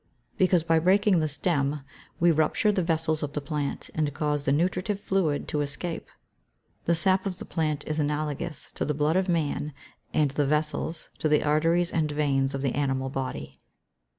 [0.39, 1.81] _Because, by breaking the stem,
[2.19, 6.07] we rupture the vessels of the plant, and cause the nutritive fluid to escape.
[6.85, 9.73] The sap of the plant is analogous to the blood of man,
[10.11, 13.61] and the vessels, to the arteries and veins of the animal body.